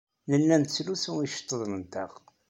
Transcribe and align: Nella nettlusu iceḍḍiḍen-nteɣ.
Nella 0.29 0.55
nettlusu 0.57 1.13
iceḍḍiḍen-nteɣ. 1.25 2.11